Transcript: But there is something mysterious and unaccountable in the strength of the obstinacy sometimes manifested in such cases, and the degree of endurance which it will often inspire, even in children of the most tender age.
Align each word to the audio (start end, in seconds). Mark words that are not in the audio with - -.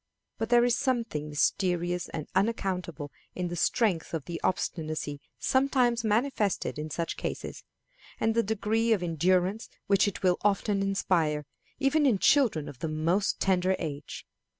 But 0.39 0.49
there 0.49 0.65
is 0.65 0.75
something 0.75 1.29
mysterious 1.29 2.09
and 2.09 2.27
unaccountable 2.33 3.11
in 3.35 3.49
the 3.49 3.55
strength 3.55 4.15
of 4.15 4.25
the 4.25 4.41
obstinacy 4.43 5.21
sometimes 5.37 6.03
manifested 6.03 6.79
in 6.79 6.89
such 6.89 7.17
cases, 7.17 7.63
and 8.19 8.33
the 8.33 8.41
degree 8.41 8.93
of 8.93 9.03
endurance 9.03 9.69
which 9.85 10.07
it 10.07 10.23
will 10.23 10.39
often 10.41 10.81
inspire, 10.81 11.45
even 11.77 12.07
in 12.07 12.17
children 12.17 12.67
of 12.67 12.79
the 12.79 12.89
most 12.89 13.39
tender 13.39 13.75
age. 13.77 14.25